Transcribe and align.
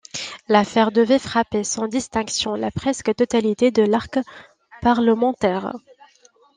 L'affaire 0.47 0.91
devait 0.91 1.19
frapper 1.19 1.63
sans 1.63 1.87
distinction 1.87 2.55
la 2.55 2.71
presque 2.71 3.13
totalité 3.13 3.69
de 3.69 3.83
l'arc 3.83 4.17
parlementaire. 4.81 5.73